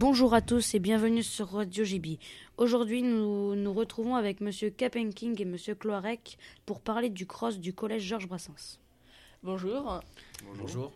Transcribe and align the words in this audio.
Bonjour 0.00 0.32
à 0.32 0.40
tous 0.40 0.76
et 0.76 0.78
bienvenue 0.78 1.24
sur 1.24 1.48
Radio 1.48 1.82
GB. 1.82 2.20
Aujourd'hui, 2.56 3.02
nous 3.02 3.56
nous 3.56 3.72
retrouvons 3.72 4.14
avec 4.14 4.40
Monsieur 4.40 4.70
Capenking 4.70 5.42
et 5.42 5.44
Monsieur 5.44 5.74
Cloarec 5.74 6.38
pour 6.66 6.80
parler 6.80 7.10
du 7.10 7.26
cross 7.26 7.58
du 7.58 7.72
collège 7.72 8.04
Georges 8.04 8.28
Brassens. 8.28 8.78
Bonjour. 9.42 10.00
Bonjour. 10.56 10.92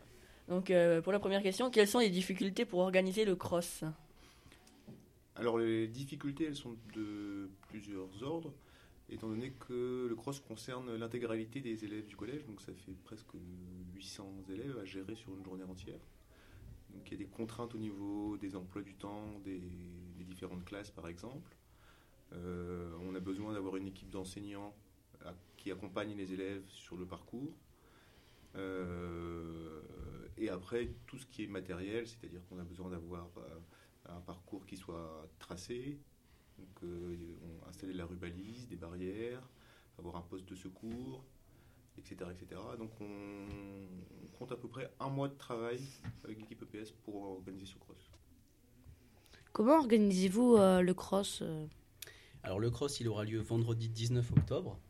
Donc, 0.47 0.71
euh, 0.71 1.03
pour 1.03 1.11
la 1.11 1.19
première 1.19 1.43
question, 1.43 1.69
quelles 1.69 1.89
sont 1.89 1.99
les 1.99 2.11
difficultés 2.11 2.65
pour 2.65 2.79
organiser 2.79 3.25
le 3.25 3.35
cross? 3.35 3.83
Alors 5.35 5.59
les 5.59 5.89
difficultés, 5.89 6.45
elles 6.45 6.55
sont 6.55 6.77
de 6.95 7.51
plusieurs 7.71 8.23
ordres, 8.23 8.53
étant 9.11 9.27
donné 9.27 9.51
que 9.51 10.07
le 10.09 10.15
cross 10.15 10.39
concerne 10.39 10.95
l'intégralité 10.95 11.61
des 11.61 11.85
élèves 11.85 12.07
du 12.07 12.15
collège, 12.15 12.47
donc 12.47 12.61
ça 12.61 12.73
fait 12.73 12.95
presque 13.03 13.33
800 13.97 14.33
élèves 14.49 14.79
à 14.81 14.85
gérer 14.85 15.17
sur 15.17 15.35
une 15.35 15.43
journée 15.43 15.65
entière. 15.65 15.99
Il 16.95 17.13
y 17.13 17.15
a 17.15 17.19
des 17.19 17.27
contraintes 17.27 17.75
au 17.75 17.79
niveau 17.79 18.37
des 18.39 18.57
emplois 18.57 18.83
du 18.83 18.95
temps, 18.95 19.39
des, 19.45 19.61
différentes 20.25 20.65
classes 20.65 20.91
par 20.91 21.09
exemple. 21.09 21.55
Euh, 22.33 22.91
on 23.03 23.15
a 23.15 23.21
besoin 23.21 23.53
d'avoir 23.53 23.77
une 23.77 23.87
équipe 23.87 24.09
d'enseignants 24.09 24.75
à- 25.25 25.35
qui 25.59 25.71
accompagne 25.71 26.17
les 26.17 26.33
élèves 26.33 26.67
sur 26.69 26.97
le 26.97 27.05
parcours. 27.05 27.55
Euh, 28.57 29.83
et 30.39 30.49
après, 30.49 30.91
tout 31.07 31.19
ce 31.19 31.27
qui 31.27 31.45
est 31.45 31.47
matériel, 31.47 32.07
c'est-à-dire 32.07 32.41
qu'on 32.49 32.59
a 32.59 32.65
besoin 32.65 32.91
d'avoir 32.91 33.29
euh, 33.37 33.59
un 34.07 34.21
parcours 34.21 34.65
qui 34.67 34.77
soit 34.77 35.29
tracé, 35.39 35.99
donc 36.59 36.83
euh, 36.85 37.17
on- 37.43 37.69
installer 37.69 37.93
la 37.93 38.07
rubalise, 38.07 38.67
des 38.69 38.77
barrières, 38.77 39.49
avoir 39.99 40.17
un 40.17 40.23
poste 40.23 40.49
de 40.49 40.55
secours, 40.55 41.25
etc. 41.99 42.31
etc. 42.31 42.61
Donc 42.79 42.91
on, 43.01 43.05
on 43.05 44.39
compte 44.39 44.53
à 44.53 44.57
peu 44.57 44.69
près 44.69 44.91
un 45.01 45.09
mois 45.09 45.29
de 45.29 45.35
travail 45.35 45.81
avec 46.25 46.39
l'équipe 46.41 46.63
EPS 46.63 46.93
pour 47.05 47.23
organiser 47.23 47.67
ce 47.67 47.79
cross. 47.79 48.11
Comment 49.53 49.79
organisez-vous 49.79 50.57
euh, 50.57 50.81
le 50.81 50.95
cross 50.95 51.41
euh? 51.43 51.67
Alors 52.43 52.59
le 52.59 52.71
cross, 52.71 52.99
il 53.01 53.09
aura 53.09 53.25
lieu 53.25 53.39
vendredi 53.39 53.89
19 53.89 54.33
octobre, 54.33 54.81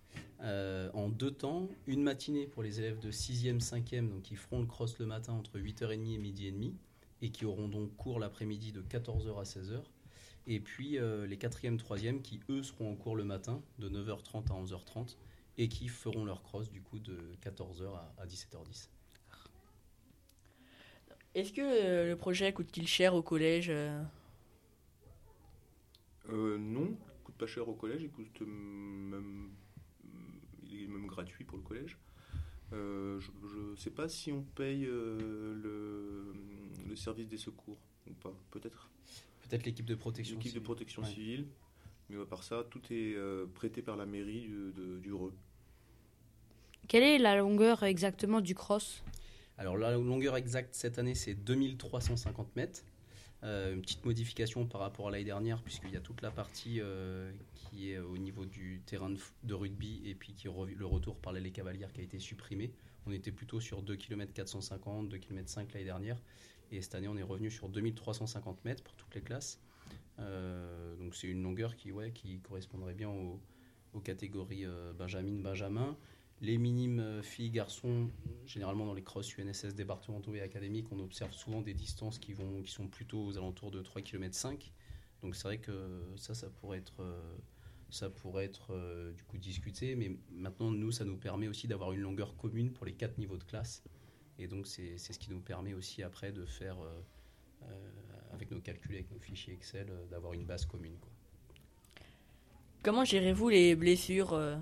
euh, 0.41 0.91
en 0.95 1.09
deux 1.09 1.33
temps. 1.33 1.69
Une 1.87 2.03
matinée 2.03 2.47
pour 2.47 2.63
les 2.63 2.79
élèves 2.79 2.99
de 2.99 3.11
6e, 3.11 3.61
5e, 3.61 4.09
donc 4.09 4.23
qui 4.23 4.37
feront 4.37 4.61
le 4.61 4.67
cross 4.67 4.99
le 4.99 5.07
matin 5.07 5.35
entre 5.35 5.59
8h30 5.59 6.15
et 6.15 6.19
midi 6.19 6.47
et 6.47 6.53
demi, 6.53 6.75
et 7.21 7.31
qui 7.31 7.45
auront 7.45 7.69
donc 7.69 7.95
cours 7.97 8.19
l'après-midi 8.19 8.73
de 8.73 8.81
14h 8.83 9.39
à 9.39 9.43
16h. 9.43 9.83
Et 10.47 10.61
puis 10.61 10.99
euh, 10.99 11.27
les 11.27 11.37
4e, 11.37 11.79
3e 11.79 12.23
qui, 12.23 12.41
eux, 12.49 12.63
seront 12.63 12.93
en 12.93 12.97
cours 12.97 13.17
le 13.17 13.25
matin 13.25 13.61
de 13.79 13.89
9h30 13.91 14.51
à 14.51 14.63
11h30, 14.63 15.17
et 15.59 15.69
qui 15.69 15.89
feront 15.89 16.25
leur 16.25 16.43
cross 16.43 16.71
du 16.71 16.81
coup 16.83 16.99
de 16.99 17.19
14h 17.45 17.95
à, 17.95 18.15
à 18.19 18.27
17h10. 18.27 18.89
Est-ce 21.35 21.53
que 21.53 21.61
euh, 21.63 22.09
le 22.09 22.17
projet 22.17 22.53
coûte-t-il 22.53 22.87
cher 22.87 23.15
au 23.15 23.23
collège 23.23 23.69
euh 23.71 24.03
Euh, 26.31 26.59
non, 26.59 26.97
il 27.19 27.23
coûte 27.25 27.35
pas 27.37 27.47
cher 27.47 27.69
au 27.69 27.75
collège, 27.75 28.03
il 28.03 28.11
coûte 28.11 28.41
même, 28.43 29.51
il 30.65 30.83
est 30.83 30.87
même 30.87 31.07
gratuit 31.07 31.45
pour 31.45 31.57
le 31.59 31.65
collège. 31.65 31.99
Euh, 32.73 33.21
je 33.21 33.31
ne 33.73 33.77
sais 33.77 33.91
pas 33.91 34.09
si 34.09 34.33
on 34.33 34.43
paye 34.43 34.87
euh, 34.87 35.55
le, 35.55 36.33
le 36.89 36.97
service 36.97 37.29
des 37.29 37.37
secours 37.39 37.79
ou 38.09 38.15
pas, 38.15 38.33
peut-être. 38.51 38.89
Peut-être 39.43 39.65
l'équipe 39.67 39.85
de 39.85 39.95
protection 39.95 40.37
L'équipe 40.37 40.53
de 40.53 40.59
civile. 40.59 40.63
protection 40.65 41.03
Ouais. 41.03 41.09
Mais 42.13 42.23
à 42.23 42.27
part 42.27 42.45
ça, 42.45 42.65
tout 42.71 42.83
est 42.91 43.15
euh, 43.15 43.47
prêté 43.55 43.83
par 43.83 43.97
la 43.97 44.07
mairie 44.07 44.49
de, 44.49 44.71
de- 44.73 44.99
du 44.99 45.13
Reux. 45.13 45.35
Quelle 46.89 47.03
est 47.03 47.19
la 47.19 47.37
longueur 47.37 47.83
exactement 47.85 48.41
du 48.41 48.55
cross? 48.55 49.03
Alors 49.57 49.77
la 49.77 49.93
longueur 49.93 50.37
exacte 50.37 50.75
cette 50.75 50.99
année 50.99 51.15
c'est 51.15 51.35
2350 51.35 52.57
mètres. 52.57 52.83
Euh, 53.45 53.75
une 53.75 53.83
petite 53.83 54.05
modification 54.05 54.67
par 54.67 54.81
rapport 54.81 55.09
à 55.09 55.11
l'année 55.11 55.25
dernière 55.25 55.63
puisqu'il 55.63 55.91
y 55.91 55.97
a 55.97 56.01
toute 56.01 56.23
la 56.23 56.31
partie 56.31 56.81
euh, 56.81 57.33
qui 57.55 57.91
est 57.91 57.99
au 57.99 58.17
niveau 58.17 58.45
du 58.45 58.83
terrain 58.87 59.11
de, 59.43 59.55
rugby 59.55 60.01
et 60.05 60.15
puis 60.15 60.33
qui 60.33 60.49
le 60.49 60.87
retour 60.87 61.17
par 61.17 61.33
l'allée 61.33 61.51
cavalière 61.51 61.93
qui 61.93 62.01
a 62.01 62.05
été 62.05 62.19
supprimé. 62.19 62.73
On 63.07 63.13
était 63.13 63.33
plutôt 63.33 63.61
sur 63.61 63.83
2 63.83 63.97
km 63.97 64.33
450, 64.33 65.09
2 65.09 65.19
km 65.19 65.49
5 65.49 65.73
l'année 65.73 65.85
dernière 65.85 66.19
et 66.71 66.81
cette 66.83 66.95
année 66.95 67.09
on 67.09 67.17
est 67.17 67.23
revenu 67.23 67.51
sur 67.51 67.69
2350 67.69 68.65
mètres 68.65 68.83
pour 68.83 68.95
toutes 68.95 69.15
les 69.15 69.23
classes. 69.23 69.61
Euh, 70.19 70.97
donc 70.97 71.15
c'est 71.15 71.29
une 71.29 71.43
longueur 71.43 71.77
qui, 71.77 71.93
ouais, 71.93 72.13
qui 72.13 72.41
correspondrait 72.41 72.95
bien 72.95 73.11
aux, 73.11 73.41
catégories 74.01 74.65
euh, 74.65 74.93
Benjamin, 74.93 75.41
Benjamin. 75.43 75.97
Les 76.41 76.59
minimes 76.59 76.99
euh, 76.99 77.23
filles-garçons, 77.23 78.11
généralement 78.47 78.87
dans 78.87 78.95
les 78.95 79.03
crosses 79.03 79.37
UNSS 79.37 79.75
départementaux 79.75 80.35
et 80.35 80.41
académiques, 80.41 80.91
on 80.91 80.99
observe 80.99 81.33
souvent 81.33 81.61
des 81.61 81.75
distances 81.75 82.19
qui, 82.19 82.33
vont, 82.33 82.63
qui 82.63 82.73
sont 82.73 82.89
plutôt 82.89 83.25
aux 83.25 83.37
alentours 83.37 83.71
de 83.71 83.81
3 83.81 84.03
km 84.03 84.35
5. 84.35 84.73
Donc 85.23 85.37
c'est 85.37 85.45
vrai 85.45 85.59
que 85.59 86.03
ça, 86.17 86.35
ça 86.35 86.49
pourrait 86.49 86.79
être, 86.79 87.05
ça 87.91 88.11
pourrait 88.11 88.47
être 88.47 89.13
du 89.15 89.23
coup 89.23 89.39
discuté. 89.39 89.95
Mais 89.95 90.11
maintenant, 90.33 90.73
nous, 90.73 90.91
ça 90.91 91.05
nous 91.05 91.17
permet 91.17 91.47
aussi 91.47 91.69
d'avoir 91.69 91.93
une 91.93 92.01
longueur 92.01 92.37
commune 92.37 92.73
pour 92.73 92.87
les 92.87 92.95
quatre 92.95 93.19
niveaux 93.19 93.37
de 93.37 93.45
classe. 93.45 93.85
Et 94.41 94.49
donc 94.49 94.67
c'est 94.67 94.99
ce 94.99 95.17
qui 95.17 95.31
nous 95.31 95.41
permet 95.41 95.75
aussi 95.75 96.03
après 96.03 96.33
de 96.33 96.45
faire, 96.45 96.77
avec 98.33 98.51
nos 98.51 98.61
calculs, 98.61 98.95
avec 98.95 99.11
nos 99.11 99.19
fichiers 99.19 99.55
Excel, 99.55 99.87
euh, 99.91 100.07
d'avoir 100.11 100.33
une 100.33 100.45
base 100.45 100.67
commune. 100.67 100.97
quoi. 101.01 101.11
Comment 102.83 103.05
gérez-vous 103.05 103.49
les 103.49 103.77
blessures 103.77 104.33
euh? 104.33 104.57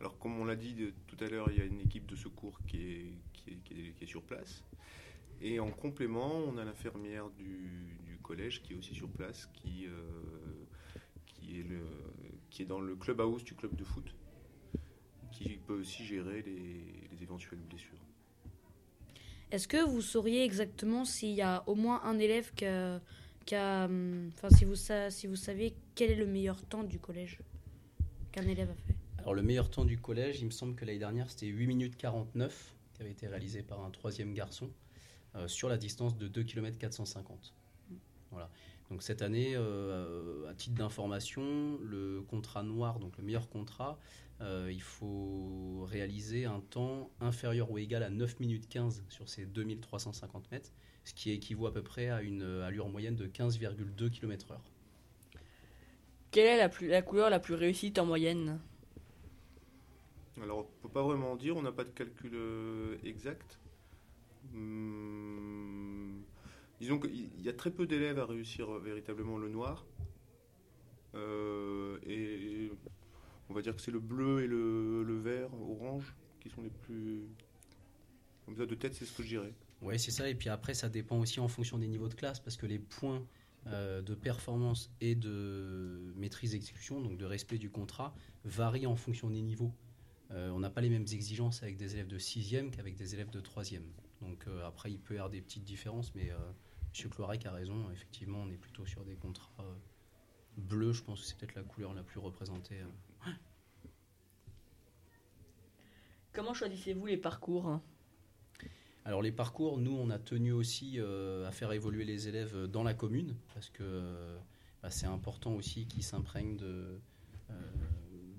Alors, 0.00 0.18
comme 0.18 0.38
on 0.38 0.44
l'a 0.44 0.56
dit 0.56 0.74
de- 0.74 0.92
tout 1.06 1.16
à 1.24 1.28
l'heure, 1.28 1.50
il 1.50 1.58
y 1.58 1.62
a 1.62 1.64
une 1.64 1.80
équipe 1.80 2.06
de 2.06 2.16
secours 2.16 2.58
qui 2.66 2.76
est, 2.76 3.06
qui 3.32 3.50
est, 3.50 3.56
qui 3.64 3.74
est- 3.88 3.92
qui 3.92 4.04
est 4.04 4.06
sur 4.06 4.22
place. 4.22 4.62
Et 5.40 5.58
en 5.60 5.70
complément, 5.70 6.34
on 6.34 6.56
a 6.58 6.64
l'infirmière 6.64 7.28
du, 7.30 7.96
du 8.04 8.18
collège 8.22 8.62
qui 8.62 8.72
est 8.72 8.76
aussi 8.76 8.94
sur 8.94 9.08
place, 9.08 9.48
qui, 9.54 9.86
euh, 9.86 10.64
qui, 11.26 11.60
est 11.60 11.62
le, 11.62 11.80
qui 12.50 12.62
est 12.62 12.66
dans 12.66 12.80
le 12.80 12.96
clubhouse 12.96 13.44
du 13.44 13.54
club 13.54 13.74
de 13.76 13.84
foot, 13.84 14.14
qui 15.32 15.56
peut 15.66 15.74
aussi 15.80 16.04
gérer 16.04 16.42
les, 16.42 17.08
les 17.10 17.22
éventuelles 17.22 17.58
blessures. 17.60 17.98
Est-ce 19.50 19.68
que 19.68 19.84
vous 19.84 20.02
sauriez 20.02 20.44
exactement 20.44 21.04
s'il 21.04 21.34
y 21.34 21.42
a 21.42 21.62
au 21.66 21.74
moins 21.74 22.02
un 22.04 22.18
élève 22.18 22.52
qui 22.54 22.64
a, 22.64 23.84
hum, 23.84 24.30
enfin 24.34 24.50
si 24.50 24.64
vous 24.64 24.74
si 24.74 25.26
vous 25.26 25.36
savez 25.36 25.74
quel 25.94 26.10
est 26.10 26.16
le 26.16 26.26
meilleur 26.26 26.62
temps 26.62 26.82
du 26.82 26.98
collège 26.98 27.38
qu'un 28.32 28.46
élève 28.46 28.70
a 28.70 28.74
fait? 28.74 28.96
Alors 29.18 29.34
le 29.34 29.42
meilleur 29.42 29.70
temps 29.70 29.84
du 29.84 29.98
collège, 29.98 30.40
il 30.40 30.46
me 30.46 30.50
semble 30.50 30.74
que 30.74 30.84
l'année 30.84 30.98
dernière 30.98 31.30
c'était 31.30 31.46
8 31.46 31.66
minutes 31.66 31.96
49 31.96 32.74
qui 32.94 33.02
avait 33.02 33.10
été 33.10 33.28
réalisé 33.28 33.62
par 33.62 33.84
un 33.84 33.90
troisième 33.90 34.34
garçon 34.34 34.70
euh, 35.36 35.48
sur 35.48 35.68
la 35.68 35.76
distance 35.76 36.16
de 36.16 36.28
2 36.28 36.42
km 36.42 36.78
450. 36.78 37.54
Voilà. 38.30 38.50
Donc 38.90 39.02
cette 39.02 39.22
année, 39.22 39.54
euh, 39.56 40.48
à 40.48 40.54
titre 40.54 40.76
d'information, 40.76 41.78
le 41.82 42.22
contrat 42.22 42.62
noir, 42.62 42.98
donc 42.98 43.16
le 43.18 43.24
meilleur 43.24 43.48
contrat, 43.48 43.98
euh, 44.40 44.70
il 44.72 44.82
faut 44.82 45.84
réaliser 45.88 46.44
un 46.44 46.60
temps 46.60 47.10
inférieur 47.20 47.70
ou 47.70 47.78
égal 47.78 48.02
à 48.02 48.10
9 48.10 48.40
minutes 48.40 48.68
15 48.68 49.04
sur 49.08 49.28
ces 49.28 49.46
2350 49.46 50.50
mètres, 50.50 50.72
ce 51.04 51.14
qui 51.14 51.30
équivaut 51.30 51.66
à 51.66 51.72
peu 51.72 51.82
près 51.82 52.08
à 52.10 52.22
une 52.22 52.42
allure 52.42 52.88
moyenne 52.88 53.16
de 53.16 53.26
15,2 53.26 54.10
km/h. 54.10 54.58
Quelle 56.30 56.46
est 56.46 56.58
la, 56.58 56.68
plus, 56.68 56.88
la 56.88 57.02
couleur 57.02 57.30
la 57.30 57.40
plus 57.40 57.54
réussite 57.54 57.98
en 57.98 58.04
moyenne? 58.04 58.60
Alors, 60.42 60.58
on 60.58 60.62
ne 60.62 60.82
peut 60.82 60.88
pas 60.92 61.02
vraiment 61.02 61.34
dire, 61.34 61.56
on 61.56 61.62
n'a 61.62 61.72
pas 61.72 61.84
de 61.84 61.90
calcul 61.90 62.32
euh, 62.34 62.98
exact. 63.04 63.58
Hum, 64.54 66.22
disons 66.78 66.98
qu'il 66.98 67.42
y 67.42 67.48
a 67.48 67.52
très 67.52 67.70
peu 67.70 67.86
d'élèves 67.86 68.18
à 68.18 68.26
réussir 68.26 68.70
euh, 68.70 68.78
véritablement 68.78 69.38
le 69.38 69.48
noir. 69.48 69.86
Euh, 71.14 71.98
et 72.06 72.70
on 73.48 73.54
va 73.54 73.62
dire 73.62 73.74
que 73.74 73.80
c'est 73.82 73.90
le 73.90 74.00
bleu 74.00 74.42
et 74.42 74.46
le, 74.46 75.18
vert, 75.18 75.48
orange, 75.54 76.14
qui 76.40 76.50
sont 76.50 76.62
les 76.62 76.70
plus. 76.70 77.22
Comme 78.44 78.56
ça, 78.56 78.66
de 78.66 78.74
tête, 78.74 78.94
c'est 78.94 79.04
ce 79.04 79.16
que 79.16 79.22
je 79.22 79.28
dirais. 79.28 79.52
Oui, 79.82 79.98
c'est 79.98 80.10
ça. 80.10 80.28
Et 80.28 80.34
puis 80.34 80.48
après, 80.48 80.74
ça 80.74 80.88
dépend 80.88 81.18
aussi 81.18 81.40
en 81.40 81.48
fonction 81.48 81.78
des 81.78 81.88
niveaux 81.88 82.08
de 82.08 82.14
classe, 82.14 82.40
parce 82.40 82.56
que 82.56 82.66
les 82.66 82.78
points 82.78 83.24
euh, 83.66 84.02
de 84.02 84.14
performance 84.14 84.90
et 85.00 85.14
de 85.14 86.12
maîtrise 86.16 86.52
d'exécution, 86.52 87.00
donc 87.00 87.18
de 87.18 87.24
respect 87.24 87.58
du 87.58 87.70
contrat, 87.70 88.14
varient 88.44 88.86
en 88.86 88.96
fonction 88.96 89.30
des 89.30 89.42
niveaux. 89.42 89.72
Euh, 90.32 90.50
on 90.50 90.60
n'a 90.60 90.70
pas 90.70 90.80
les 90.80 90.90
mêmes 90.90 91.06
exigences 91.12 91.62
avec 91.62 91.76
des 91.76 91.94
élèves 91.94 92.08
de 92.08 92.18
6e 92.18 92.70
qu'avec 92.70 92.96
des 92.96 93.14
élèves 93.14 93.30
de 93.30 93.40
3e. 93.40 93.82
Donc 94.22 94.46
euh, 94.46 94.66
après, 94.66 94.92
il 94.92 94.98
peut 94.98 95.14
y 95.14 95.16
avoir 95.18 95.30
des 95.30 95.40
petites 95.40 95.64
différences, 95.64 96.14
mais 96.14 96.28
M. 96.28 97.10
Cloirec 97.10 97.46
a 97.46 97.52
raison. 97.52 97.90
Effectivement, 97.92 98.42
on 98.42 98.50
est 98.50 98.56
plutôt 98.56 98.86
sur 98.86 99.04
des 99.04 99.14
contrats 99.14 99.64
bleus. 100.56 100.92
Je 100.92 101.02
pense 101.02 101.20
que 101.20 101.26
c'est 101.26 101.36
peut-être 101.36 101.54
la 101.54 101.62
couleur 101.62 101.94
la 101.94 102.02
plus 102.02 102.20
représentée. 102.20 102.80
euh. 102.80 103.30
Comment 106.32 106.52
choisissez-vous 106.52 107.06
les 107.06 107.16
parcours 107.16 107.80
Alors 109.06 109.22
les 109.22 109.32
parcours, 109.32 109.78
nous, 109.78 109.96
on 109.96 110.10
a 110.10 110.18
tenu 110.18 110.52
aussi 110.52 111.00
euh, 111.00 111.48
à 111.48 111.50
faire 111.50 111.72
évoluer 111.72 112.04
les 112.04 112.28
élèves 112.28 112.64
dans 112.66 112.82
la 112.82 112.92
commune, 112.92 113.34
parce 113.54 113.70
que 113.70 113.82
euh, 113.82 114.38
bah, 114.82 114.90
c'est 114.90 115.06
important 115.06 115.54
aussi 115.54 115.86
qu'ils 115.86 116.02
s'imprègnent 116.02 116.58
de, 116.58 117.00
euh, 117.50 117.54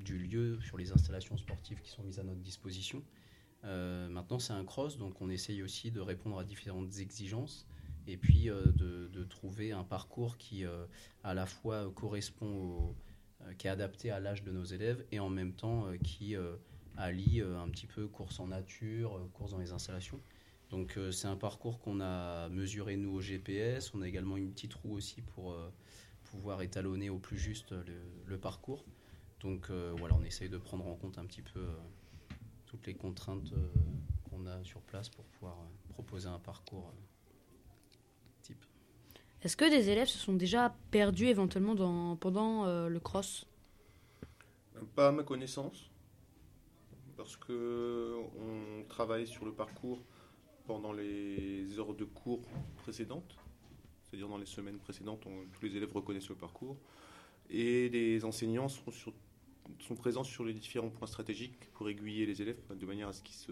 du 0.05 0.19
lieu 0.19 0.59
sur 0.61 0.77
les 0.77 0.91
installations 0.91 1.37
sportives 1.37 1.81
qui 1.81 1.89
sont 1.89 2.03
mises 2.03 2.19
à 2.19 2.23
notre 2.23 2.41
disposition. 2.41 3.03
Maintenant, 3.63 4.39
c'est 4.39 4.53
un 4.53 4.63
cross, 4.63 4.97
donc 4.97 5.19
on 5.19 5.29
essaye 5.29 5.61
aussi 5.61 5.91
de 5.91 5.99
répondre 5.99 6.39
à 6.39 6.45
différentes 6.45 6.99
exigences. 6.99 7.67
Et 8.07 8.17
puis 8.17 8.49
euh, 8.49 8.63
de, 8.65 9.23
trouver 9.25 9.73
un 9.73 9.83
parcours 9.83 10.37
qui 10.37 10.65
euh, 10.65 10.85
à 11.23 11.33
la 11.33 11.45
fois 11.45 11.91
correspond 11.93 12.47
au, 12.47 12.95
euh, 13.41 13.53
qui 13.55 13.67
est 13.67 13.69
adapté 13.69 14.09
à 14.09 14.19
l'âge 14.19 14.43
de 14.43 14.51
nos 14.51 14.63
élèves 14.63 15.05
et 15.11 15.19
en 15.19 15.29
même 15.29 15.53
temps 15.53 15.85
qui 16.01 16.35
allie 16.95 17.41
un 17.41 17.67
petit 17.69 17.87
peu 17.87 18.07
course 18.07 18.39
en 18.39 18.47
nature, 18.47 19.19
course 19.33 19.51
dans 19.51 19.59
les 19.59 19.73
installations. 19.73 20.19
Donc 20.69 20.97
c'est 21.11 21.27
un 21.27 21.35
parcours 21.35 21.79
qu'on 21.79 22.01
a 22.01 22.49
mesuré 22.49 22.97
nous 22.97 23.11
au 23.11 23.21
GPS. 23.21 23.93
On 23.93 24.01
a 24.01 24.07
également 24.07 24.37
une 24.37 24.51
petite 24.51 24.73
roue 24.73 24.93
aussi 24.95 25.21
pour 25.21 25.55
pouvoir 26.23 26.61
étalonner 26.61 27.09
au 27.09 27.19
plus 27.19 27.37
juste 27.37 27.73
le, 28.25 28.37
parcours. 28.37 28.85
Donc 29.41 29.69
voilà, 29.69 30.15
on 30.15 30.23
essaye 30.23 30.49
de 30.49 30.57
prendre 30.57 30.87
en 30.87 30.95
compte 30.95 31.17
un 31.17 31.25
petit 31.25 31.43
peu 31.43 31.67
toutes 32.65 32.87
les 32.87 32.95
contraintes 32.95 33.53
qu'on 34.29 34.45
a 34.47 34.63
sur 34.63 34.81
place 34.81 35.09
pour 35.09 35.25
pouvoir 35.25 35.57
proposer 35.89 36.27
un 36.27 36.39
parcours. 36.39 36.91
Est-ce 39.43 39.55
que 39.55 39.69
des 39.69 39.89
élèves 39.89 40.07
se 40.07 40.17
sont 40.17 40.33
déjà 40.33 40.75
perdus 40.91 41.27
éventuellement 41.27 41.75
dans, 41.75 42.15
pendant 42.15 42.65
euh, 42.65 42.89
le 42.89 42.99
cross? 42.99 43.45
Pas 44.95 45.09
à 45.09 45.11
ma 45.11 45.23
connaissance, 45.23 45.89
parce 47.15 47.35
que 47.35 48.15
on 48.39 48.83
travaille 48.89 49.27
sur 49.27 49.45
le 49.45 49.51
parcours 49.51 50.03
pendant 50.65 50.91
les 50.91 51.79
heures 51.79 51.93
de 51.93 52.03
cours 52.03 52.41
précédentes, 52.77 53.37
c'est-à-dire 54.03 54.27
dans 54.27 54.37
les 54.37 54.45
semaines 54.45 54.79
précédentes, 54.79 55.21
tous 55.53 55.65
les 55.65 55.75
élèves 55.75 55.93
reconnaissent 55.93 56.29
le 56.29 56.35
parcours, 56.35 56.77
et 57.49 57.89
les 57.89 58.25
enseignants 58.25 58.69
sont, 58.69 58.91
sur- 58.91 59.13
sont 59.79 59.95
présents 59.95 60.23
sur 60.23 60.43
les 60.45 60.53
différents 60.53 60.89
points 60.89 61.07
stratégiques 61.07 61.71
pour 61.73 61.89
aiguiller 61.89 62.25
les 62.25 62.41
élèves 62.41 62.59
de 62.69 62.85
manière 62.85 63.07
à 63.07 63.13
ce 63.13 63.21
qu'ils 63.23 63.35
se, 63.35 63.51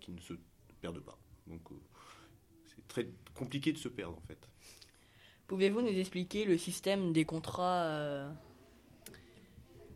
qu'ils 0.00 0.14
ne 0.14 0.20
se 0.20 0.34
perdent 0.80 1.00
pas. 1.00 1.18
Donc 1.46 1.60
euh, 1.70 1.74
c'est 2.74 2.88
très 2.88 3.08
compliqué 3.34 3.72
de 3.72 3.78
se 3.78 3.88
perdre 3.88 4.16
en 4.16 4.26
fait. 4.26 4.38
Pouvez-vous 5.46 5.82
nous 5.82 5.88
expliquer 5.88 6.44
le 6.44 6.56
système 6.56 7.12
des 7.12 7.24
contrats 7.24 7.84
euh, 7.84 8.30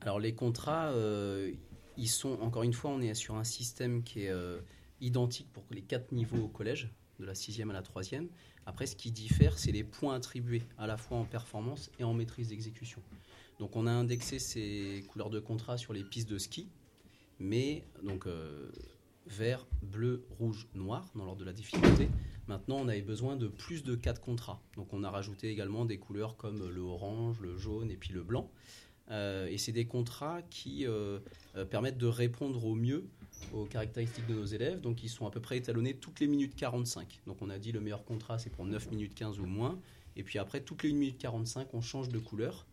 Alors 0.03 0.21
les 0.21 0.35
contrats, 0.35 0.91
euh, 0.91 1.53
ils 1.97 2.09
sont, 2.09 2.39
encore 2.41 2.63
une 2.63 2.73
fois, 2.73 2.91
on 2.91 3.01
est 3.01 3.15
sur 3.15 3.37
un 3.37 3.45
système 3.45 4.03
qui 4.03 4.25
est 4.25 4.31
euh, 4.31 4.61
identique 5.01 5.51
pour 5.53 5.65
les 5.71 5.83
quatre 5.83 6.13
niveaux 6.13 6.45
au 6.45 6.49
collège, 6.49 6.91
de 7.19 7.25
la 7.25 7.35
sixième 7.35 7.71
à 7.71 7.73
la 7.73 7.83
troisième. 7.83 8.29
Après, 8.67 8.87
ce 8.87 8.95
qui 8.95 9.11
diffère, 9.11 9.59
c'est 9.59 9.73
les 9.73 9.85
points 9.85 10.15
attribués, 10.15 10.63
à 10.77 10.87
la 10.87 10.97
fois 10.97 11.19
en 11.19 11.25
performance 11.25 11.91
et 11.99 12.05
en 12.05 12.13
maîtrise 12.13 12.49
d'exécution. 12.49 13.03
Donc 13.59 13.75
on 13.75 13.87
a 13.87 13.91
indexé 13.91 14.39
ces 14.39 15.05
couleurs 15.09 15.31
de 15.31 15.41
contrat 15.41 15.79
sur 15.79 15.93
les 15.93 16.05
pistes 16.05 16.29
de 16.29 16.39
ski, 16.39 16.69
mais 17.41 17.85
donc 18.05 18.27
euh, 18.27 18.71
vert, 19.27 19.67
bleu, 19.83 20.25
rouge, 20.39 20.69
noir 20.75 21.11
dans 21.15 21.25
l'ordre 21.25 21.41
de 21.41 21.47
la 21.47 21.53
difficulté. 21.53 22.09
Maintenant, 22.49 22.77
on 22.77 22.89
avait 22.89 23.03
besoin 23.03 23.37
de 23.37 23.47
plus 23.47 23.85
de 23.85 23.95
quatre 23.95 24.21
contrats. 24.21 24.61
Donc 24.77 24.93
on 24.95 25.05
a 25.05 25.11
rajouté 25.11 25.51
également 25.51 25.85
des 25.85 25.99
couleurs 25.99 26.37
comme 26.37 26.69
le 26.69 26.81
orange, 26.81 27.41
le 27.41 27.57
jaune 27.57 27.91
et 27.91 27.97
puis 27.97 28.13
le 28.15 28.23
blanc. 28.23 28.51
Euh, 29.11 29.47
et 29.47 29.59
c'est 29.59 29.73
des 29.73 29.87
contrats 29.87 30.43
qui 30.51 30.87
euh, 30.87 31.19
euh, 31.57 31.65
permettent 31.65 31.99
de 31.99 32.07
répondre 32.07 32.65
au 32.65 32.75
mieux 32.75 33.05
aux 33.53 33.65
caractéristiques 33.65 34.27
de 34.27 34.35
nos 34.35 34.45
élèves. 34.45 34.81
Donc 34.81 35.03
ils 35.03 35.09
sont 35.09 35.27
à 35.27 35.31
peu 35.31 35.41
près 35.41 35.57
étalonnés 35.59 35.95
toutes 35.95 36.21
les 36.21 36.27
minutes 36.27 36.57
45. 36.57 37.21
Donc 37.27 37.39
on 37.41 37.51
a 37.51 37.59
dit 37.59 37.73
le 37.73 37.81
meilleur 37.81 38.05
contrat 38.05 38.39
c'est 38.39 38.51
pour 38.51 38.65
9 38.65 38.91
minutes 38.91 39.15
15 39.15 39.39
ou 39.41 39.47
moins. 39.47 39.79
Et 40.17 40.23
puis 40.23 40.39
après 40.39 40.61
toutes 40.61 40.83
les 40.83 40.91
1 40.91 40.95
minute 40.95 41.19
45 41.19 41.69
on 41.75 41.81
change 41.81 42.09
de 42.09 42.19
couleur. 42.19 42.67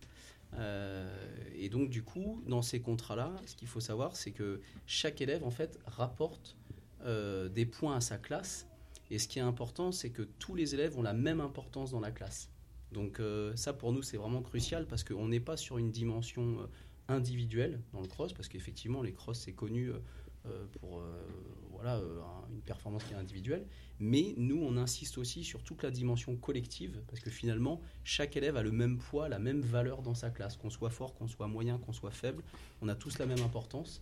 Et 1.54 1.68
donc 1.68 1.90
du 1.90 2.02
coup 2.02 2.42
dans 2.48 2.62
ces 2.62 2.80
contrats-là, 2.80 3.34
ce 3.46 3.56
qu'il 3.56 3.68
faut 3.68 3.82
savoir 3.82 4.16
c'est 4.16 4.32
que 4.32 4.62
chaque 4.86 5.20
élève 5.20 5.44
en 5.44 5.52
fait 5.52 5.78
rapporte 5.86 6.56
des 7.04 7.66
points 7.66 7.98
à 7.98 8.02
sa 8.02 8.18
classe. 8.18 8.66
Et 9.12 9.20
ce 9.20 9.28
qui 9.28 9.40
est 9.40 9.44
important 9.44 9.92
c'est 9.92 10.10
que 10.10 10.24
tous 10.24 10.56
les 10.56 10.74
élèves 10.74 10.98
ont 10.98 11.02
la 11.04 11.14
même 11.14 11.42
importance 11.42 11.92
dans 11.92 12.00
la 12.00 12.12
classe. 12.12 12.50
Donc 12.92 13.20
euh, 13.20 13.56
ça 13.56 13.74
pour 13.74 13.92
nous 13.92 14.02
c'est 14.02 14.18
vraiment 14.18 14.42
crucial 14.42 14.86
parce 14.88 15.04
qu'on 15.04 15.28
n'est 15.28 15.40
pas 15.40 15.58
sur 15.58 15.78
une 15.78 15.92
dimension 15.92 16.60
euh, 16.62 16.68
individuelle 17.08 17.82
dans 17.94 18.02
le 18.02 18.08
cross 18.08 18.34
parce 18.34 18.48
qu'effectivement 18.48 19.02
les 19.02 19.14
cross 19.14 19.40
c'est 19.40 19.54
connu 19.54 19.92
euh, 19.92 20.66
pour 20.80 21.02
voilà 21.72 21.96
un- 21.98 22.54
une 22.54 22.62
performance 22.62 23.04
qui 23.04 23.14
est 23.14 23.18
individuelle. 23.18 23.66
Mais 24.00 24.34
nous 24.38 24.58
on 24.62 24.78
insiste 24.78 25.18
aussi 25.18 25.44
sur 25.44 25.64
toute 25.64 25.84
la 25.84 25.92
dimension 25.92 26.36
collective 26.36 27.02
parce 27.08 27.20
que 27.20 27.30
finalement 27.30 27.82
chaque 28.04 28.38
élève 28.38 28.56
a 28.58 28.64
le 28.64 28.72
même 28.72 28.98
poids 28.98 29.28
la 29.30 29.40
même 29.40 29.62
valeur 29.62 30.02
dans 30.02 30.14
sa 30.16 30.30
classe. 30.30 30.56
Qu'on 30.58 30.70
soit 30.70 30.90
fort 30.90 31.16
qu'on 31.16 31.28
soit 31.28 31.48
moyen 31.48 31.78
qu'on 31.80 31.94
soit 31.94 32.12
faible 32.12 32.44
on 32.82 32.88
a 32.88 32.96
tous 32.96 33.18
la 33.20 33.26
même 33.26 33.42
importance. 33.42 34.02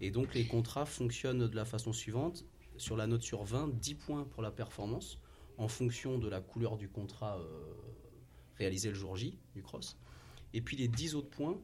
Et 0.00 0.10
donc 0.10 0.34
les 0.34 0.44
contrats 0.46 0.86
fonctionnent 0.86 1.46
de 1.48 1.56
la 1.56 1.64
façon 1.64 1.92
suivante 1.92 2.44
sur 2.76 2.96
la 2.96 3.06
note 3.06 3.22
sur 3.22 3.44
20 3.44 3.78
10 3.78 3.94
points 3.94 4.24
pour 4.24 4.42
la 4.42 4.50
performance 4.50 5.18
en 5.58 5.68
fonction 5.68 6.18
de 6.18 6.28
la 6.28 6.40
couleur 6.40 6.76
du 6.76 6.88
contrat 6.88 7.38
euh, 7.38 7.74
réalisé 8.56 8.88
le 8.88 8.94
jour 8.94 9.16
J 9.16 9.38
du 9.54 9.62
cross. 9.62 9.96
Et 10.52 10.60
puis 10.60 10.76
les 10.76 10.88
10 10.88 11.14
autres 11.14 11.30
points, 11.30 11.58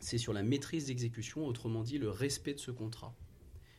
c'est 0.00 0.18
sur 0.18 0.32
la 0.32 0.42
maîtrise 0.42 0.86
d'exécution, 0.86 1.46
autrement 1.46 1.82
dit 1.82 1.98
le 1.98 2.10
respect 2.10 2.54
de 2.54 2.58
ce 2.58 2.70
contrat. 2.70 3.14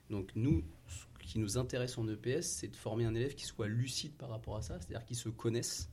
Donc 0.09 0.31
nous, 0.35 0.63
ce 0.88 1.27
qui 1.27 1.39
nous 1.39 1.57
intéresse 1.57 1.97
en 1.97 2.07
EPS, 2.07 2.45
c'est 2.45 2.68
de 2.68 2.75
former 2.75 3.06
un 3.06 3.15
élève 3.15 3.35
qui 3.35 3.45
soit 3.45 3.68
lucide 3.68 4.13
par 4.13 4.29
rapport 4.29 4.56
à 4.56 4.61
ça, 4.61 4.79
c'est-à-dire 4.79 5.06
qui 5.06 5.15
se 5.15 5.29
connaisse 5.29 5.89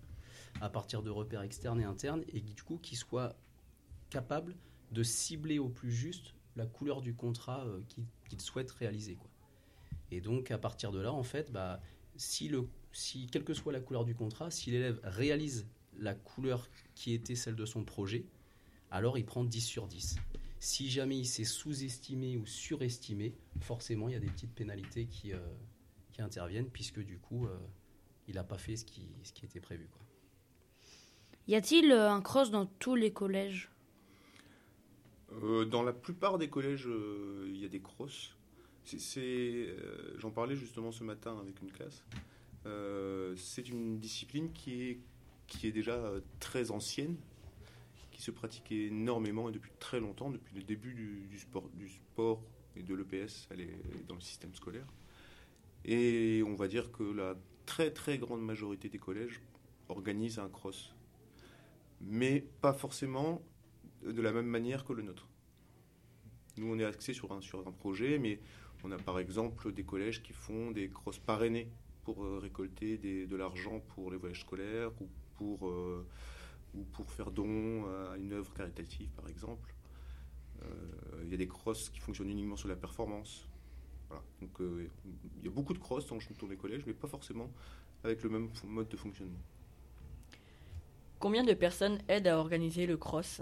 à 0.60 0.68
partir 0.68 1.02
de 1.02 1.10
repères 1.10 1.42
externes 1.42 1.80
et 1.80 1.84
internes, 1.84 2.22
et 2.28 2.40
du 2.40 2.62
coup 2.62 2.78
qui 2.78 2.96
soit 2.96 3.34
capable 4.10 4.54
de 4.90 5.02
cibler 5.02 5.58
au 5.58 5.68
plus 5.68 5.90
juste 5.90 6.34
la 6.56 6.66
couleur 6.66 7.00
du 7.00 7.14
contrat 7.14 7.64
euh, 7.64 7.80
qu'il 8.28 8.40
souhaite 8.40 8.70
réaliser. 8.70 9.18
Et 10.12 10.20
donc 10.20 10.50
à 10.50 10.58
partir 10.58 10.92
de 10.92 11.00
là, 11.00 11.12
en 11.12 11.22
fait, 11.22 11.50
bah, 11.50 11.80
si, 12.16 12.48
le, 12.48 12.68
si 12.92 13.26
quelle 13.26 13.44
que 13.44 13.54
soit 13.54 13.72
la 13.72 13.80
couleur 13.80 14.04
du 14.04 14.14
contrat, 14.14 14.50
si 14.50 14.70
l'élève 14.70 15.00
réalise 15.02 15.66
la 15.98 16.14
couleur 16.14 16.68
qui 16.94 17.12
était 17.12 17.34
celle 17.34 17.56
de 17.56 17.64
son 17.66 17.82
projet, 17.84 18.24
alors 18.90 19.18
il 19.18 19.24
prend 19.24 19.42
10 19.42 19.60
sur 19.60 19.88
10. 19.88 20.16
Si 20.60 20.90
jamais 20.90 21.18
il 21.18 21.26
s'est 21.26 21.44
sous-estimé 21.44 22.36
ou 22.36 22.46
surestimé, 22.46 23.34
forcément 23.60 24.08
il 24.08 24.12
y 24.12 24.16
a 24.16 24.20
des 24.20 24.28
petites 24.30 24.54
pénalités 24.54 25.06
qui, 25.06 25.32
euh, 25.32 25.38
qui 26.12 26.22
interviennent 26.22 26.68
puisque 26.68 27.00
du 27.00 27.18
coup 27.18 27.46
euh, 27.46 27.58
il 28.28 28.34
n'a 28.34 28.44
pas 28.44 28.58
fait 28.58 28.76
ce 28.76 28.84
qui, 28.84 29.08
ce 29.24 29.32
qui 29.32 29.44
était 29.44 29.60
prévu. 29.60 29.88
Quoi. 29.90 30.02
Y 31.48 31.56
a-t-il 31.56 31.90
euh, 31.90 32.10
un 32.10 32.20
cross 32.20 32.50
dans 32.50 32.66
tous 32.66 32.94
les 32.94 33.12
collèges? 33.12 33.70
Euh, 35.42 35.64
dans 35.64 35.82
la 35.82 35.92
plupart 35.92 36.38
des 36.38 36.48
collèges, 36.48 36.86
euh, 36.86 37.46
il 37.48 37.56
y 37.56 37.64
a 37.64 37.68
des 37.68 37.80
crosses. 37.80 38.36
Euh, 39.16 40.14
J'en 40.18 40.30
parlais 40.30 40.56
justement 40.56 40.92
ce 40.92 41.04
matin 41.04 41.38
avec 41.38 41.60
une 41.60 41.70
classe. 41.70 42.04
Euh, 42.66 43.34
c'est 43.36 43.68
une 43.68 43.98
discipline 43.98 44.52
qui 44.52 44.82
est, 44.82 44.98
qui 45.46 45.66
est 45.66 45.72
déjà 45.72 45.94
euh, 45.94 46.20
très 46.40 46.70
ancienne, 46.70 47.16
qui 48.10 48.22
se 48.22 48.30
pratique 48.30 48.70
énormément 48.70 49.48
et 49.48 49.52
depuis 49.52 49.72
très 49.78 50.00
longtemps, 50.00 50.30
depuis 50.30 50.54
le 50.54 50.62
début 50.62 50.94
du, 50.94 51.26
du 51.28 51.38
sport, 51.38 51.68
du 51.74 51.88
sport 51.88 52.42
et 52.76 52.82
de 52.82 52.94
l'EPS, 52.94 53.48
elle 53.50 53.60
est 53.60 53.76
dans 54.08 54.14
le 54.14 54.20
système 54.20 54.54
scolaire. 54.54 54.86
Et 55.84 56.42
on 56.46 56.54
va 56.54 56.68
dire 56.68 56.92
que 56.92 57.02
la 57.02 57.36
très 57.66 57.90
très 57.90 58.18
grande 58.18 58.42
majorité 58.42 58.88
des 58.88 58.98
collèges 58.98 59.40
organisent 59.88 60.38
un 60.38 60.48
cross. 60.48 60.94
Mais 62.00 62.44
pas 62.60 62.72
forcément 62.72 63.42
de 64.04 64.20
la 64.22 64.32
même 64.32 64.46
manière 64.46 64.84
que 64.84 64.92
le 64.92 65.02
nôtre. 65.02 65.28
Nous, 66.58 66.66
on 66.66 66.78
est 66.78 66.84
axé 66.84 67.12
sur 67.12 67.32
un, 67.32 67.40
sur 67.40 67.66
un 67.66 67.72
projet, 67.72 68.18
mais 68.18 68.40
on 68.84 68.90
a 68.90 68.98
par 68.98 69.18
exemple 69.18 69.72
des 69.72 69.84
collèges 69.84 70.22
qui 70.22 70.32
font 70.32 70.70
des 70.70 70.88
crosses 70.88 71.18
parrainés 71.18 71.68
pour 72.04 72.24
euh, 72.24 72.38
récolter 72.42 72.98
de 72.98 73.36
l'argent 73.36 73.80
pour 73.94 74.10
les 74.10 74.16
voyages 74.16 74.40
scolaires 74.40 74.90
ou 75.00 75.08
pour, 75.36 75.68
euh, 75.68 76.06
ou 76.74 76.82
pour 76.84 77.10
faire 77.10 77.30
don 77.30 77.84
à 78.12 78.16
une 78.16 78.32
œuvre 78.32 78.52
caritative, 78.54 79.08
par 79.10 79.28
exemple. 79.28 79.72
Euh, 80.62 81.22
Il 81.24 81.30
y 81.30 81.34
a 81.34 81.36
des 81.36 81.48
crosses 81.48 81.90
qui 81.90 82.00
fonctionnent 82.00 82.30
uniquement 82.30 82.56
sur 82.56 82.68
la 82.68 82.76
performance. 82.76 83.48
Il 84.40 84.88
y 85.42 85.46
a 85.46 85.50
beaucoup 85.50 85.72
de 85.72 85.78
crosses 85.78 86.06
dans, 86.06 86.18
les 86.48 86.56
collèges, 86.56 86.82
mais 86.86 86.92
pas 86.92 87.08
forcément 87.08 87.50
avec 88.04 88.22
le 88.22 88.28
même 88.28 88.50
mode 88.64 88.88
de 88.88 88.96
fonctionnement. 88.96 89.38
Combien 91.18 91.44
de 91.44 91.54
personnes 91.54 91.98
aident 92.08 92.26
à 92.26 92.38
organiser 92.38 92.84
le 92.86 92.96
cross? 92.96 93.40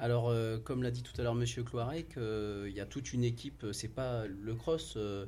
Alors, 0.00 0.28
euh, 0.28 0.58
comme 0.58 0.84
l'a 0.84 0.92
dit 0.92 1.02
tout 1.02 1.12
à 1.20 1.24
l'heure 1.24 1.34
Monsieur 1.34 1.64
Cloarec, 1.64 2.16
euh, 2.16 2.66
il 2.68 2.74
y 2.76 2.80
a 2.80 2.86
toute 2.86 3.12
une 3.12 3.24
équipe. 3.24 3.64
euh, 3.64 3.72
C'est 3.72 3.88
pas 3.88 4.26
le 4.26 4.54
cross. 4.54 4.94
euh, 4.96 5.26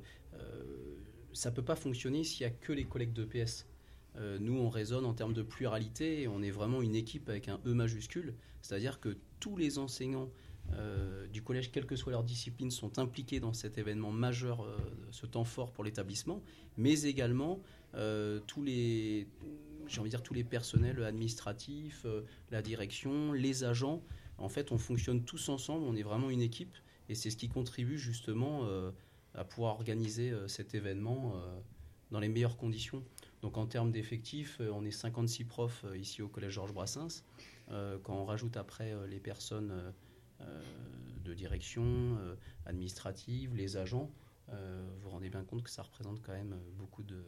ça 1.33 1.51
peut 1.51 1.65
pas 1.65 1.75
fonctionner 1.75 2.23
s'il 2.23 2.43
y 2.43 2.45
a 2.45 2.51
que 2.51 2.73
les 2.73 2.85
collègues 2.85 3.13
de 3.13 3.25
PS. 3.25 3.67
Nous, 4.41 4.59
on 4.59 4.69
raisonne 4.69 5.07
en 5.07 5.15
termes 5.15 5.33
de 5.33 5.43
pluralité. 5.43 6.23
Et 6.23 6.29
on 6.29 6.43
est 6.43 6.51
vraiment 6.51 6.83
une 6.83 6.97
équipe 6.97 7.29
avec 7.29 7.49
un 7.49 7.61
E 7.65 7.73
majuscule. 7.73 8.35
C'est-à-dire 8.61 8.99
que 9.01 9.17
tous 9.39 9.57
les 9.57 9.79
enseignants 9.79 10.29
du 11.33 11.43
collège, 11.43 11.71
quelle 11.71 11.87
que 11.87 11.95
soit 11.95 12.11
leur 12.11 12.25
discipline, 12.25 12.71
sont 12.73 12.99
impliqués 12.99 13.39
dans 13.39 13.53
cet 13.53 13.79
événement 13.79 14.11
majeur, 14.11 14.67
ce 15.13 15.27
temps 15.27 15.45
fort 15.45 15.73
pour 15.73 15.85
l'établissement, 15.85 16.43
mais 16.77 17.03
également 17.03 17.63
tous 18.49 18.63
les, 18.65 19.29
envie 19.99 20.11
tous 20.23 20.35
les 20.35 20.45
personnels 20.45 21.03
administratifs, 21.05 22.05
la 22.51 22.63
direction, 22.63 23.33
les 23.33 23.63
agents. 23.63 24.03
En 24.41 24.49
fait, 24.49 24.73
on 24.73 24.79
fonctionne 24.79 25.23
tous 25.23 25.51
ensemble, 25.51 25.85
on 25.85 25.95
est 25.95 26.03
vraiment 26.03 26.31
une 26.31 26.41
équipe, 26.41 26.75
et 27.09 27.15
c'est 27.15 27.31
ce 27.31 27.37
qui 27.37 27.49
contribue 27.49 27.99
justement 27.99 28.65
euh, 28.65 28.91
à 29.35 29.45
pouvoir 29.45 29.75
organiser 29.75 30.31
euh, 30.31 30.49
cet 30.49 30.75
événement 30.75 31.35
euh, 31.37 31.61
dans 32.11 32.21
les 32.21 32.29
meilleures 32.29 32.57
conditions. 32.57 33.05
Donc 33.43 33.59
en 33.59 33.67
termes 33.67 33.93
d'effectifs, 33.93 34.61
on 34.61 34.85
est 34.85 34.91
56 34.91 35.45
profs 35.45 35.85
ici 35.95 36.23
au 36.23 36.29
Collège 36.29 36.55
Georges 36.55 36.75
Brassens. 36.75 37.23
Quand 38.03 38.15
on 38.15 38.25
rajoute 38.25 38.57
après 38.57 38.93
les 39.07 39.21
personnes 39.21 39.73
de 41.25 41.33
direction, 41.33 42.19
administrative, 42.67 43.55
les 43.55 43.79
agents, 43.79 44.11
vous 44.49 45.01
vous 45.03 45.09
rendez 45.09 45.31
bien 45.31 45.45
compte 45.45 45.63
que 45.63 45.71
ça 45.71 45.83
représente 45.83 46.21
quand 46.21 46.33
même 46.33 46.59
beaucoup 46.77 47.05
de, 47.05 47.23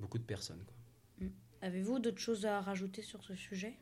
beaucoup 0.00 0.18
de 0.18 0.24
personnes. 0.24 0.62
quoi. 0.66 1.28
Avez-vous 1.62 1.98
d'autres 1.98 2.18
choses 2.18 2.44
à 2.44 2.60
rajouter 2.60 3.02
sur 3.02 3.22
ce 3.22 3.34
sujet? 3.34 3.78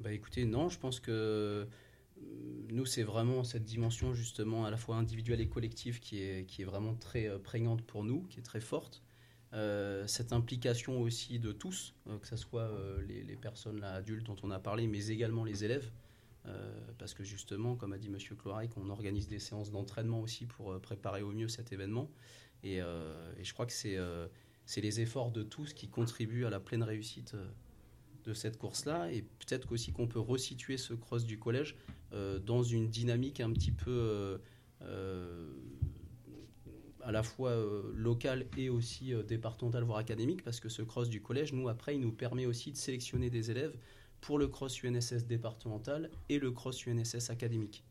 Bah 0.00 0.12
écoutez, 0.14 0.46
non, 0.46 0.70
je 0.70 0.78
pense 0.78 0.98
que 0.98 1.10
euh, 1.10 1.66
nous, 2.70 2.86
c'est 2.86 3.02
vraiment 3.02 3.44
cette 3.44 3.64
dimension 3.64 4.14
justement 4.14 4.64
à 4.64 4.70
la 4.70 4.78
fois 4.78 4.96
individuelle 4.96 5.42
et 5.42 5.48
collective 5.48 6.00
qui 6.00 6.22
est, 6.22 6.46
qui 6.46 6.62
est 6.62 6.64
vraiment 6.64 6.94
très 6.94 7.28
euh, 7.28 7.38
prégnante 7.38 7.82
pour 7.82 8.02
nous, 8.02 8.22
qui 8.22 8.38
est 8.38 8.42
très 8.42 8.62
forte. 8.62 9.02
Euh, 9.52 10.06
cette 10.06 10.32
implication 10.32 11.02
aussi 11.02 11.38
de 11.38 11.52
tous, 11.52 11.94
que 12.22 12.26
ce 12.26 12.36
soit 12.36 12.70
les, 13.06 13.36
personnes 13.36 13.82
adultes 13.82 14.24
dont 14.24 14.36
on 14.42 14.50
a 14.50 14.58
parlé, 14.58 14.86
mais 14.86 15.08
également 15.08 15.44
les 15.44 15.64
élèves. 15.64 15.90
Parce 16.98 17.14
que 17.14 17.22
justement, 17.22 17.76
comme 17.76 17.92
a 17.92 17.98
dit 17.98 18.08
Monsieur 18.08 18.34
Clorac, 18.34 18.70
on 18.76 18.88
organise 18.88 19.28
des 19.28 19.38
séances 19.38 19.70
d'entraînement 19.70 20.20
aussi 20.20 20.46
pour 20.46 20.80
préparer 20.80 21.22
au 21.22 21.32
mieux 21.32 21.48
cet 21.48 21.72
événement. 21.72 22.10
Et, 22.62 22.76
et 22.76 23.44
je 23.44 23.52
crois 23.52 23.66
que 23.66 23.72
c'est 23.72 24.80
les 24.80 25.00
efforts 25.00 25.32
de 25.32 25.42
tous 25.42 25.74
qui 25.74 25.88
contribuent 25.88 26.46
à 26.46 26.50
la 26.50 26.60
pleine 26.60 26.82
réussite 26.82 27.36
de 28.24 28.34
cette 28.34 28.58
course-là. 28.58 29.12
Et 29.12 29.22
peut-être 29.22 29.68
qu'on 29.92 30.06
peut 30.06 30.20
resituer 30.20 30.76
ce 30.76 30.94
cross 30.94 31.24
du 31.24 31.38
collège 31.38 31.76
euh, 32.12 32.38
dans 32.38 32.62
une 32.62 32.88
dynamique 32.88 33.40
un 33.40 33.52
petit 33.52 33.72
peu 33.72 33.90
euh, 33.90 34.38
euh, 34.82 35.48
à 37.02 37.12
la 37.12 37.22
fois 37.22 37.50
euh, 37.50 37.92
locale 37.94 38.46
et 38.58 38.68
aussi 38.68 39.14
euh, 39.14 39.22
départementale, 39.22 39.84
voire 39.84 39.98
académique, 39.98 40.44
parce 40.44 40.60
que 40.60 40.68
ce 40.68 40.82
cross 40.82 41.08
du 41.08 41.22
collège, 41.22 41.52
nous, 41.54 41.68
après, 41.68 41.94
il 41.94 42.00
nous 42.00 42.12
permet 42.12 42.44
aussi 42.44 42.72
de 42.72 42.76
sélectionner 42.76 43.30
des 43.30 43.50
élèves 43.50 43.74
pour 44.20 44.38
le 44.38 44.48
cross 44.48 44.82
UNSS 44.82 45.24
départemental 45.24 46.10
et 46.28 46.38
le 46.38 46.50
cross 46.50 46.86
UNSS 46.86 47.30
académique. 47.30 47.84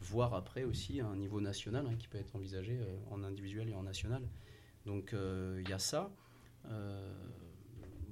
Voire 0.00 0.34
après 0.34 0.64
aussi 0.64 1.00
un 1.00 1.16
niveau 1.16 1.40
national 1.40 1.86
hein, 1.86 1.96
qui 1.98 2.08
peut 2.08 2.18
être 2.18 2.36
envisagé 2.36 2.78
en 3.10 3.22
individuel 3.22 3.70
et 3.70 3.74
en 3.74 3.84
national. 3.84 4.22
Donc 4.84 5.14
il 5.14 5.68
y 5.68 5.72
a 5.72 5.78
ça. 5.78 6.10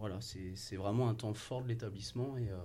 Voilà, 0.00 0.18
c'est 0.22 0.76
vraiment 0.76 1.10
un 1.10 1.14
temps 1.14 1.34
fort 1.34 1.62
de 1.62 1.68
l'établissement 1.68 2.38
et, 2.38 2.48
euh, 2.48 2.56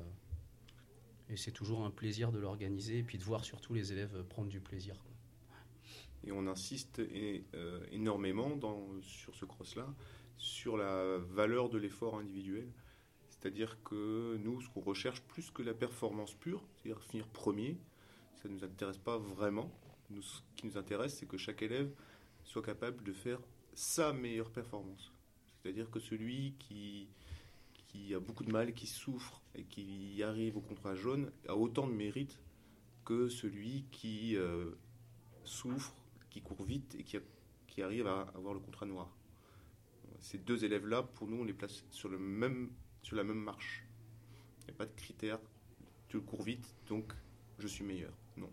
et 1.28 1.36
c'est 1.36 1.52
toujours 1.52 1.84
un 1.84 1.92
plaisir 1.92 2.32
de 2.32 2.40
l'organiser 2.40 3.00
et 3.00 3.04
puis 3.04 3.18
de 3.18 3.24
voir 3.26 3.44
surtout 3.44 3.74
les 3.74 3.92
élèves 3.92 4.24
prendre 4.30 4.48
du 4.48 4.62
plaisir. 4.62 4.96
Et 6.24 6.32
on 6.32 6.48
insiste 6.48 7.00
euh, 7.00 7.86
énormément 7.92 8.58
sur 9.02 9.36
ce 9.36 9.44
cross-là, 9.44 9.94
sur 10.38 10.78
la 10.78 11.18
valeur 11.18 11.68
de 11.68 11.78
l'effort 11.78 12.18
individuel. 12.18 12.72
C'est-à-dire 13.28 13.84
que 13.84 14.38
nous, 14.38 14.62
ce 14.62 14.70
qu'on 14.70 14.80
recherche 14.80 15.22
plus 15.24 15.52
que 15.52 15.62
la 15.62 15.74
performance 15.74 16.34
pure, 16.34 16.64
c'est-à-dire 16.78 17.04
finir 17.04 17.28
premier, 17.28 17.78
ça 18.42 18.48
ne 18.48 18.54
nous 18.54 18.64
intéresse 18.64 18.98
pas 18.98 19.18
vraiment. 19.18 19.78
Ce 20.22 20.40
qui 20.56 20.68
nous 20.68 20.78
intéresse, 20.78 21.18
c'est 21.18 21.28
que 21.28 21.36
chaque 21.36 21.62
élève 21.64 21.92
soit 22.46 22.64
capable 22.64 23.04
de 23.04 23.12
faire 23.12 23.42
sa 23.74 24.14
meilleure 24.14 24.52
performance. 24.52 25.12
C'est-à-dire 25.66 25.90
que 25.90 26.00
celui 26.00 26.54
qui, 26.60 27.08
a 28.14 28.20
beaucoup 28.20 28.44
de 28.44 28.52
mal, 28.52 28.76
qui 28.76 28.86
souffre 28.86 29.42
et 29.56 29.64
qui 29.64 30.22
arrive 30.22 30.58
au 30.58 30.62
contrat 30.62 30.94
jaune 30.94 31.32
a 31.48 31.56
autant 31.56 31.88
de 31.88 31.92
mérite 31.92 32.40
que 33.04 33.30
celui 33.30 33.86
qui 33.90 34.36
euh, 34.36 34.74
souffre, 35.44 35.96
qui 36.30 36.42
court 36.44 36.64
vite 36.64 36.96
et 37.00 37.04
qui, 37.04 37.82
arrive 37.82 38.06
à 38.06 38.32
avoir 38.36 38.54
le 38.54 38.60
contrat 38.60 38.86
noir. 38.86 39.10
Ces 40.20 40.38
deux 40.38 40.64
élèves-là, 40.64 41.02
pour 41.02 41.28
nous, 41.28 41.38
on 41.38 41.44
les 41.44 41.54
place 41.54 41.84
sur, 41.90 42.12
sur 43.02 43.16
la 43.16 43.24
même 43.24 43.40
marche. 43.40 43.88
Il 44.62 44.66
n'y 44.66 44.72
a 44.72 44.78
pas 44.78 44.86
de 44.86 44.94
critère. 44.96 45.40
Tu 46.10 46.22
cours 46.22 46.44
vite, 46.44 46.76
donc 46.88 47.12
je 47.58 47.68
suis 47.68 47.84
meilleur. 47.84 48.14
Non. 48.38 48.52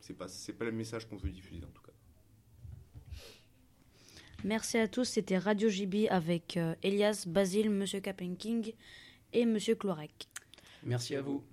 C'est- 0.00 0.14
pas, 0.14 0.28
pas 0.58 0.64
le 0.64 0.72
message 0.72 1.06
qu'on 1.06 1.16
veut 1.16 1.30
diffuser, 1.30 1.62
en 1.62 1.70
tout 1.70 1.82
cas. 1.82 1.89
Merci 4.44 4.78
à 4.78 4.88
tous, 4.88 5.04
c'était 5.04 5.36
Radio 5.36 5.68
JB 5.68 6.06
avec 6.08 6.56
euh, 6.56 6.74
Elias, 6.82 7.24
Basile, 7.26 7.68
Monsieur 7.68 8.00
Capenking 8.00 8.72
et 9.34 9.44
Monsieur 9.44 9.74
Clorac. 9.74 10.28
Merci 10.82 11.14
à 11.14 11.20
vous. 11.20 11.44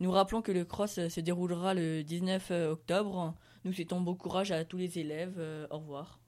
Nous 0.00 0.10
rappelons 0.10 0.42
que 0.42 0.52
le 0.52 0.66
cross 0.66 0.98
euh, 0.98 1.08
se 1.08 1.20
déroulera 1.20 1.72
le 1.72 2.02
19 2.02 2.50
octobre. 2.70 3.34
Nous 3.64 3.72
souhaitons 3.72 4.02
bon 4.02 4.14
courage 4.14 4.52
à 4.52 4.64
tous 4.64 4.76
les 4.76 4.98
élèves. 4.98 5.36
Euh, 5.38 5.66
Au 5.70 5.78
revoir. 5.78 6.20